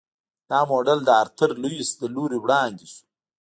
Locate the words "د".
1.05-1.09